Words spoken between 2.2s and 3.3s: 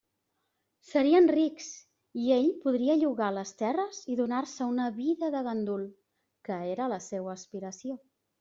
i ell podria llogar